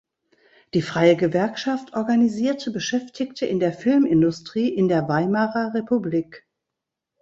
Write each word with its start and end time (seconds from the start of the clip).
Die 0.73 0.81
freie 0.81 1.15
Gewerkschaft 1.15 1.93
organisierte 1.93 2.71
Beschäftigte 2.71 3.45
in 3.45 3.59
der 3.59 3.71
Filmindustrie 3.71 4.67
in 4.69 4.87
der 4.87 5.07
Weimarer 5.07 5.75
Republik. 5.75 6.47